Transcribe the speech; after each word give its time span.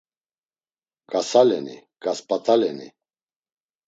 Gasaleni, 1.11 1.75
gasp̌at̆aleni? 2.03 2.87